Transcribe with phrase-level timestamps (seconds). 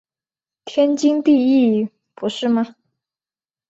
[0.65, 1.37] 天经地
[1.77, 2.75] 义不是吗？